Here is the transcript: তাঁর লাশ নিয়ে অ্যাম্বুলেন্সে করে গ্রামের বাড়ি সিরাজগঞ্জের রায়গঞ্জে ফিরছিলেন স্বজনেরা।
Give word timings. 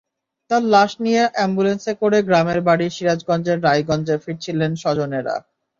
তাঁর 0.51 0.63
লাশ 0.73 0.91
নিয়ে 0.99 1.23
অ্যাম্বুলেন্সে 1.29 1.93
করে 2.01 2.17
গ্রামের 2.27 2.59
বাড়ি 2.67 2.87
সিরাজগঞ্জের 2.95 3.57
রায়গঞ্জে 3.63 4.15
ফিরছিলেন 4.23 4.71
স্বজনেরা। 4.83 5.35